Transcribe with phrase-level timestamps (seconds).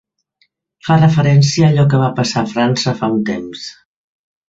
[0.87, 3.73] Fa referència a allò que va passar a França fa un temps.